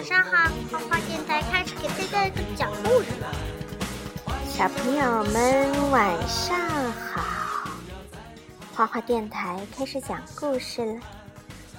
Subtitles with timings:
[0.00, 3.30] 晚上好，花花电台开始给大家讲故事了。
[4.48, 6.58] 小朋友们晚上
[7.12, 7.68] 好，
[8.74, 11.00] 花花电台开始讲故事了。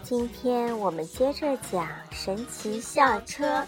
[0.04, 3.66] 今天我们接着讲神奇校车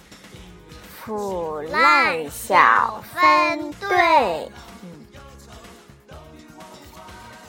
[1.03, 4.51] 腐烂小分队。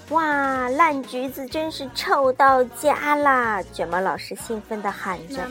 [0.08, 3.62] 哇，烂橘子真是臭到家啦！
[3.74, 5.46] 卷毛老师兴奋地喊着：“，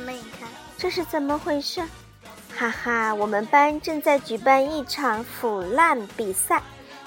[0.83, 1.81] 这是怎么回事？”
[2.53, 6.61] 哈哈，我们班正在举办一场腐烂比赛，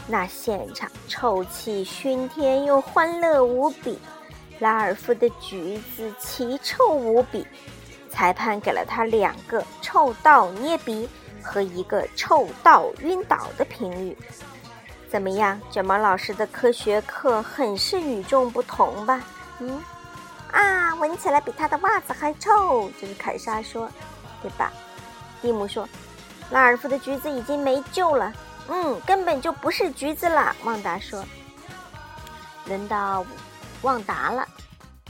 [0.06, 3.98] 那现场臭气熏天又欢乐无比。
[4.60, 7.46] 拉尔夫的橘子奇臭无比，
[8.08, 11.06] 裁判给了他两个臭到捏鼻
[11.42, 14.16] 和一个臭到晕倒的评语。
[15.10, 19.20] 怎么样，卷毛老师的科学课很是与众不同吧？
[19.58, 19.78] 嗯，
[20.56, 23.90] 啊，闻起来比他的袜子还臭，这是凯莎说，
[24.40, 24.72] 对吧？
[25.42, 25.86] 蒂姆说，
[26.50, 28.32] 拉尔夫的橘子已经没救了，
[28.68, 30.56] 嗯，根本就不是橘子了。
[30.64, 31.22] 旺达说，
[32.66, 33.24] 轮到
[33.82, 34.48] 旺达了，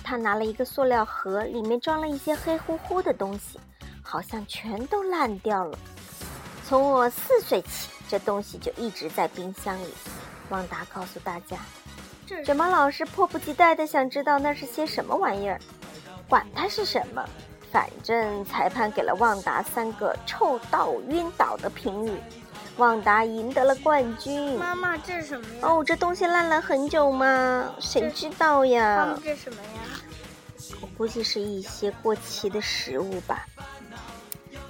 [0.02, 3.60] 他拿了一个塑料盒，里面装了一些黑乎乎的东西，
[4.02, 5.78] 好像全都烂掉了。
[6.66, 7.90] 从我四岁起。
[8.08, 9.92] 这东西就一直在冰箱里，
[10.48, 11.56] 旺达告诉大家。
[12.44, 15.60] 卷毛老师迫不及待地想知道那是些什么玩意儿。
[16.28, 17.24] 管它是什么，
[17.70, 22.18] 反正裁判给了旺达三个臭到晕倒的评语，
[22.78, 24.58] 旺达赢得了冠军。
[24.58, 25.60] 妈妈，这是什么呀？
[25.62, 27.72] 哦，这东西烂了很久吗？
[27.78, 28.96] 谁知道呀？
[28.96, 29.80] 妈妈，这什么呀？
[30.80, 33.46] 我估计是一些过期的食物吧。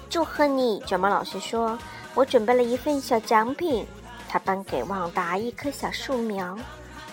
[0.09, 1.77] 祝贺你，卷毛老师说。
[2.13, 3.85] 我准备了一份小奖品，
[4.27, 6.57] 他颁给旺达一棵小树苗。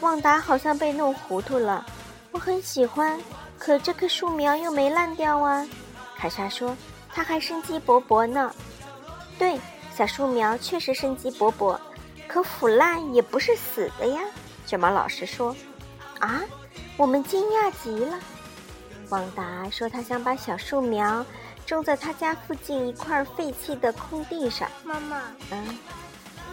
[0.04, 1.84] 旺达好像被弄糊涂了。
[2.31, 3.19] 我很喜欢，
[3.59, 5.66] 可这棵树苗又没烂掉啊。
[6.15, 6.76] 凯莎说
[7.10, 8.54] ：“它还生机勃勃呢。”
[9.38, 9.59] 对，
[9.97, 11.78] 小树苗确实生机勃勃，
[12.28, 14.20] 可腐烂也不是死的呀。
[14.66, 15.56] 卷毛老师说
[16.21, 16.42] ：“啊，
[16.98, 18.19] 我们惊讶极了。”
[19.09, 21.25] 旺达说：“他想把小树苗。”
[21.66, 24.69] 种在他家附近一块废弃的空地上。
[24.84, 25.78] 妈妈，嗯，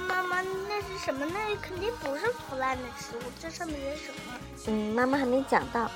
[0.02, 1.26] 妈妈，那是什么？
[1.26, 3.22] 那肯定不是腐烂的食物。
[3.40, 4.34] 这上面写什么？
[4.68, 5.90] 嗯，妈妈还没讲到。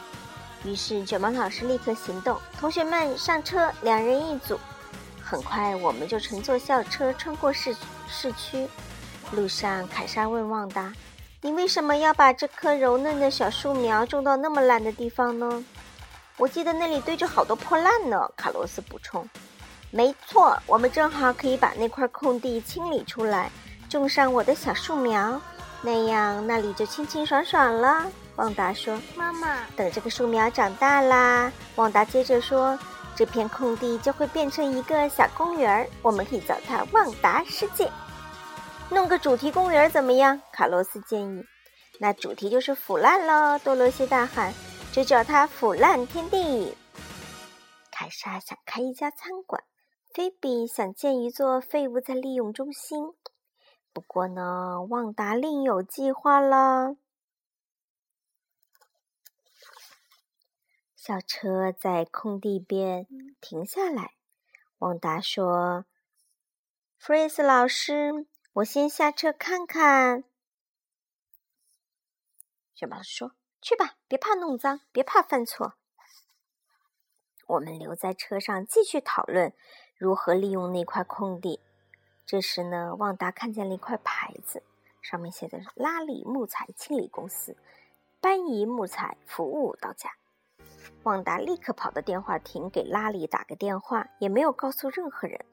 [0.63, 4.59] 于是卷毛老师立刻行动，同学们上车，两人一组。
[5.21, 7.75] 很快，我们就乘坐校车穿过市
[8.07, 8.67] 市区。
[9.31, 10.93] 路上，凯莎问旺达
[11.41, 15.63] ：“你为什么要把这棵柔嫩的小树苗种到那么烂的地方呢？”
[16.37, 19.27] 我记得那里堆着好多破烂呢，卡洛斯补充。
[19.89, 23.49] 没错，我们正好可以把那块空地清理出来，
[23.89, 25.41] 种上我的小树苗，
[25.81, 28.11] 那样那里就清清爽爽了。
[28.35, 32.77] 旺达说：“妈妈，等这个树苗长大啦。”旺达接着说
[33.15, 37.89] ：“这片空地就会变成一个小公园，我们可以叫它旺达世界。
[38.89, 41.43] 弄个主题公园怎么样？”卡洛斯建议。
[41.99, 44.53] “那主题就是腐烂喽！”多罗西大喊。
[44.91, 46.73] 就叫它腐烂天地。
[47.91, 49.61] 凯莎想开一家餐馆，
[50.13, 53.11] 菲比想建一座废物再利用中心。
[53.95, 56.97] 不过呢，旺达另有计划了。
[60.97, 63.07] 校车在空地边
[63.39, 64.15] 停下来，
[64.79, 65.85] 旺达说
[66.99, 70.25] ：“弗瑞斯老师，我先下车看看。”
[72.75, 73.31] 雪宝说。
[73.61, 75.75] 去吧，别怕弄脏，别怕犯错。
[77.47, 79.53] 我们留在车上继续讨论
[79.95, 81.61] 如何利用那块空地。
[82.25, 84.63] 这时呢，旺达看见了一块牌子，
[85.01, 87.55] 上面写的是“拉里木材清理公司，
[88.19, 90.09] 搬移木材服务到家”。
[91.03, 95.45] 旺达立刻跑到电话亭给拉里打个电话，也没有告诉任何人。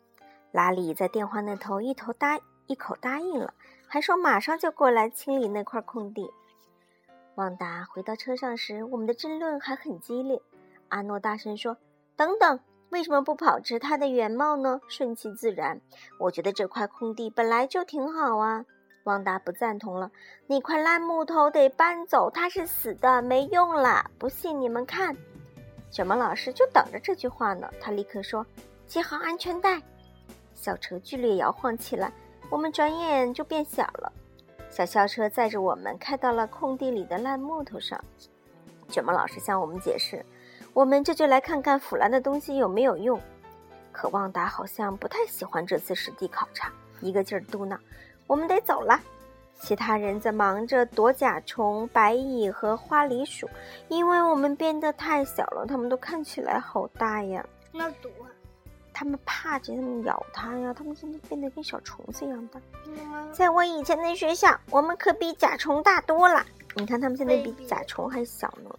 [0.51, 3.53] 拉里在电话那头一头答一口答应了，
[3.87, 6.31] 还说马上就过来清理那块空地。
[7.35, 10.41] 旺达回到车上时，我们的争论还很激烈。
[10.89, 11.77] 阿诺大声说
[12.17, 12.61] ：“等等，
[12.93, 14.79] 为什么不保持它的原貌呢？
[14.87, 15.81] 顺其自然。
[16.19, 18.65] 我觉得这块空地本来就挺好啊。”
[19.05, 20.13] 旺达不赞同了
[20.47, 24.09] ：“那块烂木头得搬走，它是死的，没用啦！
[24.19, 25.17] 不信你们看。”
[25.91, 27.69] 卷毛老师就等着这句话呢。
[27.81, 28.47] 他立刻说
[28.87, 29.83] ：“系好安全带。”
[30.55, 32.13] 校车剧烈摇晃起来，
[32.51, 34.13] 我们转眼就变小了。
[34.71, 37.99] 小校车载着我们开到了空地里的烂木头上。
[38.89, 40.25] 卷毛老师向我们解释
[40.73, 43.21] ：“我们这就来看看腐烂的东西有没有用。”
[43.93, 47.77] 可旺达好像不太喜欢这次实地考察，一个劲儿嘟囔
[48.27, 48.99] ：“我们得走了。”
[49.61, 53.49] 其他人在忙着躲甲虫、白蚁和花梨鼠，
[53.89, 57.47] 因为我们变得太小了，它们都看起来好大呀。
[57.71, 58.11] 那躲？
[58.95, 62.61] 他们怕着，他们咬它呀，他们现在变得跟小虫子一样大。
[63.33, 66.45] 在我以前的学校，我们可比甲虫大多了。
[66.75, 68.71] 你看，他们现在比甲虫还小呢。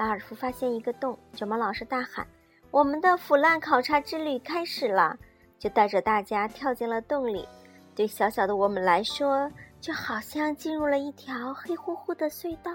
[0.00, 2.26] 拉尔夫发现一个洞，卷毛老师大喊
[2.72, 5.14] ：“我们的腐烂考察之旅开始了！”
[5.60, 7.46] 就带着大家跳进了洞里。
[7.94, 12.72] 对小小的我们来说，就好像进入了一条黑乎乎的隧道。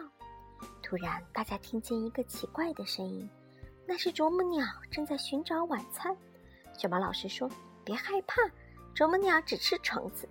[0.84, 3.28] 突然，大家听见一个奇怪的声音，
[3.88, 6.16] 那是啄木鸟正在寻找晚餐。
[6.78, 7.50] 卷毛老师说
[7.84, 8.40] ：“别害怕，
[8.94, 10.30] 啄木鸟只吃虫子。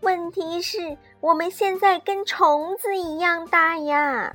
[0.00, 4.34] 问题是，我们现在跟虫子一样大呀！”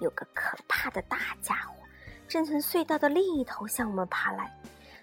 [0.00, 1.74] 有个可怕的大家伙
[2.26, 4.52] 正从隧道的另一头向我们爬来。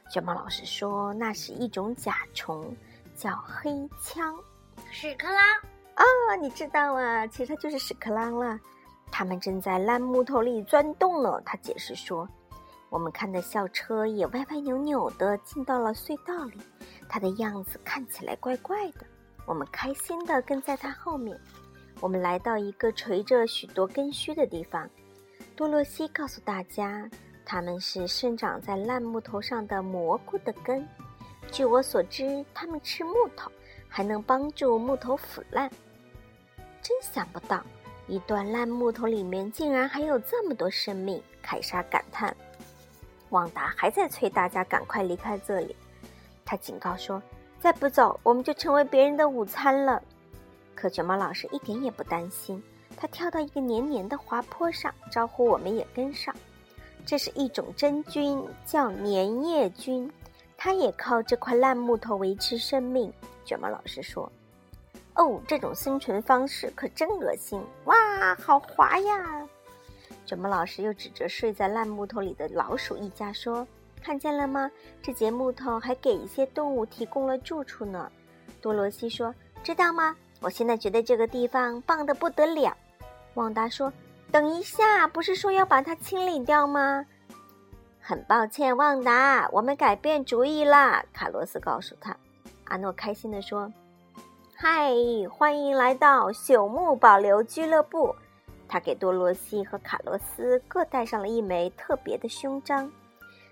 [0.09, 2.75] 卷毛老师说：“那是一种甲虫，
[3.15, 4.35] 叫黑枪
[4.91, 5.39] 屎壳郎。”
[5.95, 7.25] 哦，你知道啊？
[7.27, 8.59] 其实它就是屎壳郎了。
[9.09, 11.39] 他们正在烂木头里钻洞呢。
[11.45, 12.27] 他解释说
[12.89, 16.59] ：“我们看的校车也歪歪扭扭的进到了隧道里，
[17.07, 19.05] 它的样子看起来怪怪的。
[19.45, 21.39] 我们开心的跟在它后面。”
[22.01, 24.89] 我们来到一个垂着许多根须的地方，
[25.55, 27.07] 多洛西告诉大家，
[27.45, 30.85] 它们是生长在烂木头上的蘑菇的根。
[31.51, 33.51] 据我所知，它们吃木头，
[33.87, 35.69] 还能帮助木头腐烂。
[36.81, 37.63] 真想不到，
[38.07, 41.21] 一段烂木头里面竟然还有这么多生命！
[41.39, 42.35] 凯莎感叹。
[43.29, 45.75] 旺达还在催大家赶快离开这里，
[46.43, 47.21] 他警告说
[47.61, 50.01] ：“再不走，我们就成为别人的午餐了。”
[50.75, 52.61] 可卷毛老师一点也不担心，
[52.97, 56.35] 他跳到一个黏黏的滑坡上，招呼我们也跟上。
[57.05, 60.11] 这是一种真菌，叫粘液菌，
[60.55, 63.11] 它也靠这块烂木头维持生命。
[63.43, 64.31] 卷毛老师说
[65.17, 67.59] ：“哦，这种生存方式可真恶心！
[67.85, 69.47] 哇，好滑呀！”
[70.25, 73.67] 卷毛老师又指着睡在烂木头里的老鼠一家说
[74.01, 74.69] ：“看见了吗？
[75.01, 78.11] 这节木头还给一些动物提供了住处呢。”
[78.61, 79.33] 多罗西说
[79.63, 82.75] ：“知道吗？”我现在觉得这个地方棒得不得了，
[83.35, 83.93] 旺达说
[84.31, 87.05] ：“等一下，不是说要把它清理掉吗？”
[88.01, 91.05] 很抱歉，旺达，我们改变主意啦。
[91.13, 92.17] 卡洛斯告诉他。
[92.65, 93.71] 阿诺开心地说
[94.57, 94.91] ：“嗨，
[95.29, 98.15] 欢迎来到朽木保留俱乐部。”
[98.67, 102.91] 他给多罗西和卡洛斯各戴上了一枚特别的胸章。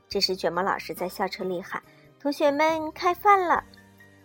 [0.08, 1.84] 这时，卷毛老师在校车里喊
[2.20, 3.64] ：“同学们，开饭了！”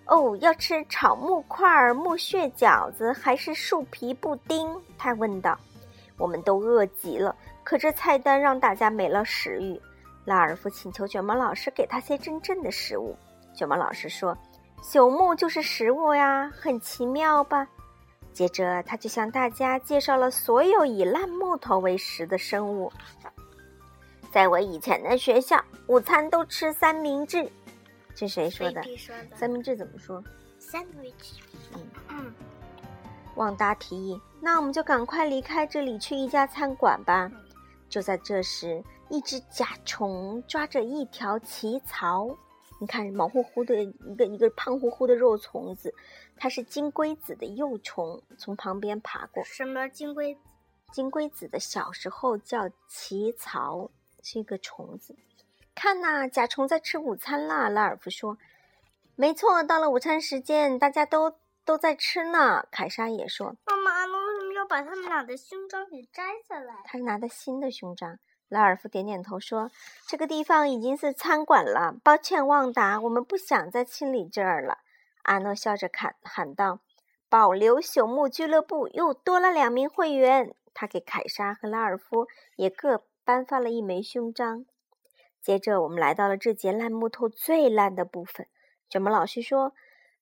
[0.06, 4.68] 哦，要吃炒木块、木屑饺子还是树皮布丁？
[4.98, 5.58] 他问道。
[6.16, 7.34] 我们都饿极了，
[7.64, 9.80] 可这菜单让大家没了食欲。
[10.24, 13.16] 拉尔夫请求卷毛老师给他些真正的食物。
[13.52, 14.36] 卷毛老师说
[14.80, 17.66] ：“朽木就是食物呀，很奇妙吧？”
[18.32, 22.92] 接着，他就向大家介绍了所有以烂木头为食的生物。
[24.30, 27.50] 在我以前的学校，午餐都吃三明治。
[28.14, 28.82] 这谁说的？
[29.34, 30.22] 三明治怎么说
[30.61, 31.40] ？Sandwich。
[32.08, 32.32] 嗯。
[33.34, 37.30] 旺达提议：“那我们就赶快离开这里，去一家餐馆吧。”
[37.90, 42.37] 就在这时，一只甲虫抓着一条奇草，
[42.80, 45.92] 你看，毛乎乎的一个一个胖乎乎的肉虫子，
[46.37, 49.42] 它是金龟子的幼虫，从旁边爬过。
[49.44, 50.37] 什么金龟？
[50.92, 53.90] 金龟子的小时候叫奇草，
[54.23, 55.14] 是一个虫子。
[55.75, 57.69] 看呐，甲虫在吃午餐啦！
[57.69, 58.38] 拉尔夫说
[59.16, 68.19] ：“没错，到了午餐时间，大家都都在吃呢。”凯莎也说：“妈妈，那为什么要把他们俩的胸章给摘下来？”他是拿的新的胸章。
[68.49, 69.71] 拉尔夫点点头说
[70.07, 74.78] ：“这个地方已经是餐馆了，抱歉，旺达，我们不想再清理这儿了。”
[75.25, 76.81] 阿诺笑着喊喊道
[77.28, 82.26] ：“保留朽木俱乐部又多了两名会员。”他给凯莎和拉尔夫
[82.57, 84.66] 也各颁发了一枚胸章。
[85.44, 88.46] 接着，我们来到了这节烂木头最烂的部分。
[88.88, 89.74] 卷毛老师说：“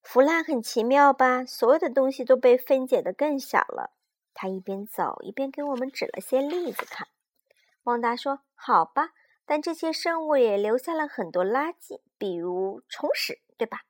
[0.02, 1.44] 腐烂很奇妙吧？
[1.44, 3.92] 所有的东西都被分解的更小了。”
[4.34, 7.06] 他一边走一边给我们指了些例子看。
[7.84, 9.10] 旺达说：“好吧，
[9.46, 13.82] 但这些生物也留下了很多垃圾，比如虫屎，对吧？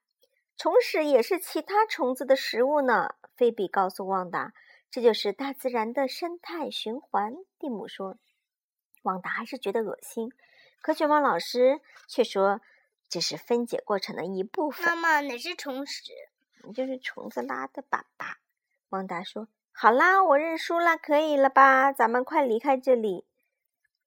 [0.58, 4.52] 虫屎也是其他虫子的食物呢。”菲比告诉旺达
[4.92, 8.18] ：“这就是大自然的生态循环。”蒂姆说
[9.04, 10.30] ：“旺达还是觉得恶心。”
[10.82, 12.60] 可卷毛老师却说
[13.08, 16.12] ：“这是分解过程的一部分。”妈妈，哪是虫屎？
[16.74, 18.34] 就是虫子拉的粑粑。
[18.90, 21.92] 旺达说：“好啦，我认输了，可以了吧？
[21.92, 23.24] 咱们快离开这里。”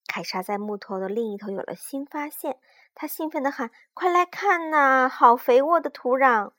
[0.05, 2.59] 凯莎在木头的另一头有了新发现，
[2.93, 6.51] 她兴奋地喊：“快来看呐，好肥沃的土壤！”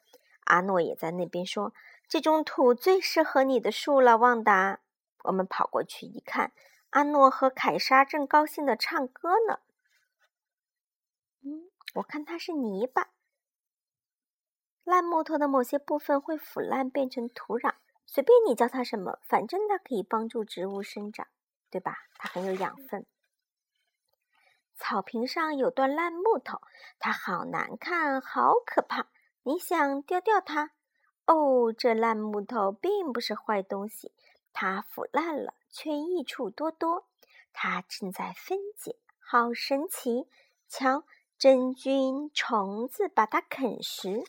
[0.44, 1.72] 阿诺也在那边说
[2.08, 4.80] ：“这种土最适合你的树了，旺达。”
[5.24, 6.52] 我们跑过去一看，
[6.90, 9.60] 阿诺和凯莎正高兴地唱歌呢。
[11.46, 13.10] 嗯我看它是泥巴。
[14.82, 21.28] 烂木头的某些部分会腐烂变成土壤，随便你叫它什么，反正它可以帮助植物生长，
[21.70, 22.08] 对吧？
[22.18, 23.06] 它很有养分。
[24.74, 26.60] 草坪上有段烂木头，
[26.98, 29.06] 它好难看，好可怕。
[29.44, 30.72] 你想丢掉它？
[31.26, 34.12] 哦，这烂木头并不是坏东西，
[34.52, 37.06] 它腐烂了，却益处多多。
[37.52, 40.28] 它正在分解，好神奇！
[40.68, 41.04] 瞧，
[41.38, 44.24] 真菌、虫子把它啃食。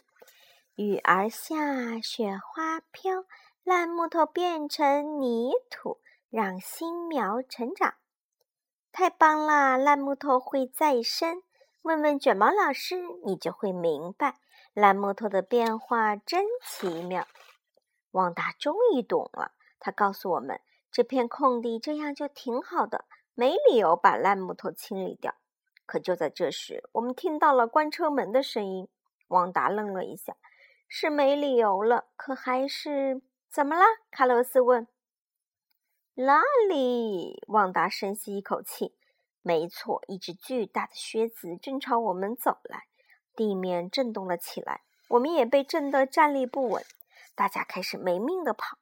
[0.75, 3.23] 雨儿下，雪花飘，
[3.63, 7.93] 烂木头变成泥土，让新苗成长。
[8.91, 9.77] 太棒了！
[9.77, 11.43] 烂木头会再生。
[11.81, 14.39] 问问卷毛老师，你就会明白，
[14.73, 17.25] 烂木头的变化真奇妙。
[18.11, 20.59] 旺达终于懂了，他告诉我们，
[20.91, 25.33] 这片空地这样就挺好的，没理由把烂木头清理掉。
[25.87, 28.87] 可就在这时，我们听到了关车门的声音。
[29.29, 30.35] 旺达愣了一下，
[30.87, 33.83] 是没理由了，可还是怎么了？
[34.11, 34.87] 卡洛斯问。
[36.13, 37.43] 哪里？
[37.47, 38.95] 旺达深吸一口气。
[39.41, 42.85] 没错，一只巨大的靴子正朝我们走来，
[43.35, 46.83] 地面震动了起来，我们也被震得站立不稳。
[47.35, 48.77] 大家开始没命的跑，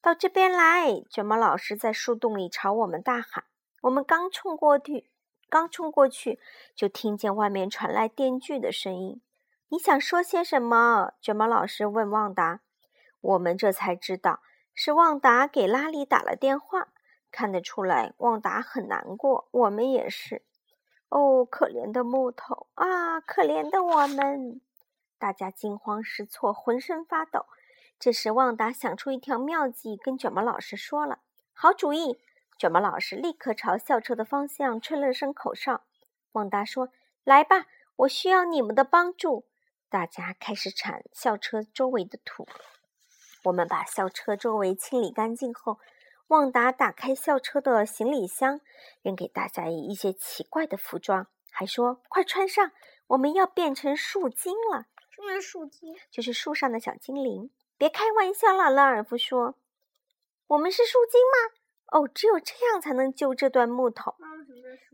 [0.00, 1.02] 到这边来！
[1.10, 3.44] 卷毛老师在树洞里朝我们大喊。
[3.82, 5.09] 我们刚冲过去，
[5.50, 6.38] 刚冲过去，
[6.74, 9.20] 就听见外面传来电锯的声音。
[9.68, 11.12] 你想说些什么？
[11.20, 12.60] 卷毛老师问旺达。
[13.20, 14.40] 我们这才知道。
[14.72, 16.88] 是旺达给拉里打了电话，
[17.30, 20.42] 看得出来，旺达很难过，我们也是。
[21.10, 24.60] 哦，可怜的木头啊，可怜的我们！
[25.18, 27.44] 大家惊慌失措，浑身发抖。
[27.98, 31.18] 这时，旺达想出一条妙计，跟卷毛老师说了
[31.52, 32.18] ：“好主意！”
[32.60, 35.82] 卷毛老师立刻朝校车的方向吹了声口哨。
[36.32, 36.90] 旺达说
[37.24, 37.64] ：“来吧，
[37.96, 39.46] 我需要你们的帮助。”
[39.88, 42.46] 大家开始铲校车周围的土。
[43.44, 45.78] 我们把校车周围清理干净后，
[46.26, 48.60] 旺达打开校车的行李箱，
[49.00, 52.72] 扔给大家一些奇怪的服装，还说：“快穿上，
[53.06, 55.96] 我们要变成树精了。”什么是树精？
[56.10, 57.50] 就是树上的小精灵。
[57.78, 59.54] 别开玩笑了，拉尔夫说
[60.48, 61.56] ：“我们是树精吗？”
[61.90, 64.14] 哦，只有这样才能救这段木头。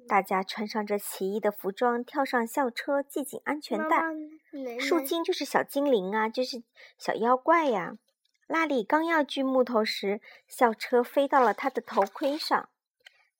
[0.08, 4.02] 大家穿上这奇异的服装，跳上校车，系紧安全带。
[4.78, 6.62] 树精就是小精灵啊，就是
[6.96, 7.98] 小妖怪呀。
[8.46, 12.68] 拉里刚要锯木头时，校车飞到了他的头盔上。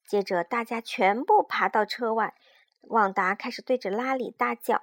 [0.07, 2.35] 接着，大家全部爬到车外。
[2.83, 4.83] 旺达开始对着拉里大叫：“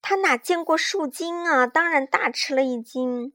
[0.00, 1.66] 他哪见过树精啊？
[1.66, 3.32] 当然大吃了一惊。”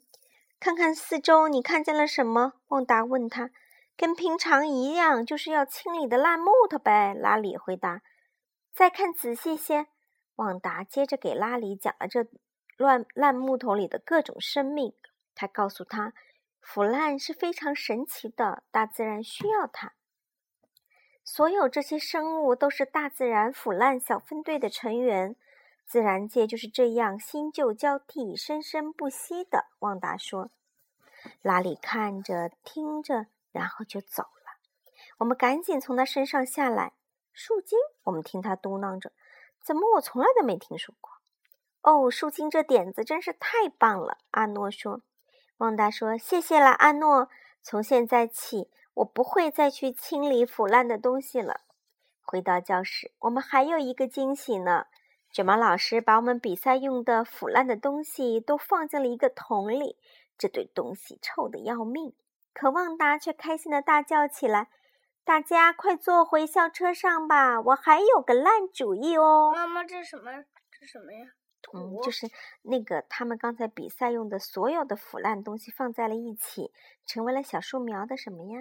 [0.59, 2.53] 看看四周，你看见了什么？
[2.69, 3.51] 旺达问他。
[4.01, 8.01] “跟平常一样，就是要清理的烂木头呗。”拉里回答。
[8.73, 9.85] “再看仔细些。”
[10.37, 12.25] 旺达接着给拉里讲了这
[12.77, 14.95] 乱烂木头里的各种生命。
[15.35, 16.13] 他告诉他，
[16.59, 19.93] 腐烂是非常神奇的，大自然需要它。
[21.23, 25.35] 所有这些生物都是大自然腐烂小分队的成员，
[25.85, 29.67] 自然界就是这样新旧交替、生生不息的。
[29.79, 30.49] 旺达说
[31.43, 34.57] ：“拉里看着听着，然后就走了。
[35.19, 36.93] 我们赶紧从他身上下来。
[37.33, 39.11] 树精，我们听他嘟囔着
[39.63, 41.11] ：‘怎么我从来都没听说过？’
[41.81, 45.01] 哦，树精这点子真是太棒了。”阿诺说。
[45.57, 47.29] 旺达说：“谢谢了，阿诺。
[47.61, 51.61] 从现在起，我不会再去清理腐烂的东西了。”
[52.25, 54.87] 回到教室，我们还有一个惊喜呢。
[55.31, 59.97] 卷毛老师把我们比赛用的腐烂的东西都放进了一个桶里，
[60.37, 62.13] 这堆东西臭得要命。
[62.53, 64.69] 可旺达却开心的大叫起来
[65.23, 67.61] ：“大家快坐回校车上吧！
[67.61, 70.43] 我还有个烂主意哦！”妈妈，这什么？
[70.71, 71.27] 这什么呀？
[71.73, 72.27] 嗯，就是
[72.63, 76.71] 那个他们刚才比赛用的所有的腐烂东西放在了一起，
[77.05, 78.59] 成为了小树苗的什么呀？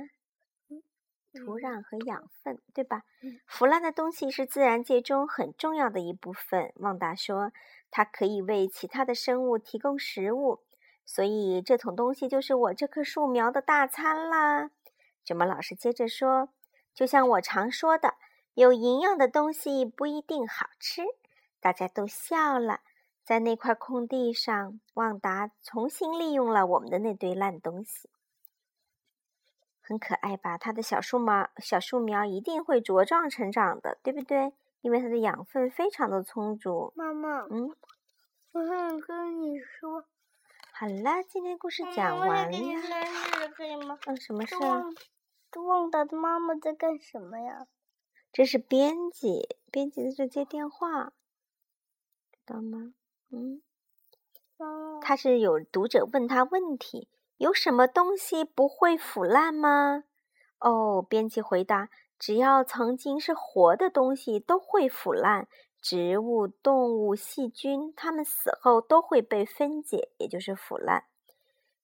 [1.33, 3.03] 土壤和养分，对吧？
[3.47, 6.73] 腐烂的东西是自然界中很重要的一部分。
[6.77, 7.53] 旺达说，
[7.91, 10.61] 它可以为其他的生物提供食物，
[11.13, 14.71] 所以这桶东西就是我这棵树苗的大餐啦。
[15.25, 16.51] 卷毛老师接着说，
[16.95, 18.15] 就像我常说的，
[18.55, 21.03] 有营养的东西不一定好吃。
[21.59, 22.83] 大家都笑了。
[23.25, 28.09] 在那块空地上，旺达重新利用了我们的那堆烂东西，
[29.81, 30.57] 很可爱吧？
[30.57, 34.53] 它的小树苗，小树苗一定会茁壮成长的，对不对？
[34.81, 36.93] 因为它的养分非常的充足。
[36.95, 37.75] 妈妈，嗯，
[38.53, 40.05] 我想跟你说。
[40.81, 42.57] 好了，今天故事讲完了。
[42.57, 43.99] 我你生日，可以吗？
[44.07, 44.55] 嗯，什么事？
[44.57, 47.67] 旺达的妈妈在干什么呀？
[48.33, 51.13] 这是编辑，编辑在接电话。
[52.33, 52.95] 知道吗？
[53.29, 53.61] 嗯，
[54.57, 60.05] 嗯他是有读者问他问题：有什么东西不会腐烂吗？
[60.61, 65.47] 哦，编辑回答：只要曾经是活的东西都会腐烂，
[65.81, 71.05] 植物、动物、细菌，它们死后都会被分解，也就是腐烂。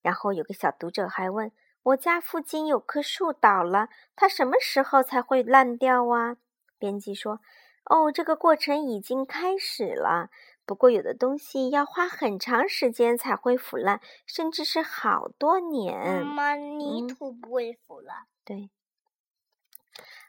[0.03, 1.51] 然后有个小读者还问：
[1.83, 6.37] 我家附近有棵树倒了，它什么时候才会烂掉啊？
[6.79, 7.41] 编辑说：
[7.85, 10.31] 哦，这个过程已经开始了。
[10.67, 16.25] 不过，有的东西要花很长时间才会腐烂，甚至是好多年。
[16.27, 18.27] 妈妈，泥嗯土不会腐烂。
[18.45, 18.69] 对，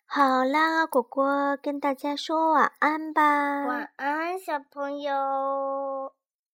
[0.09, 3.65] 好啦，果果跟大家说晚安吧。
[3.65, 6.13] 晚安，小朋友。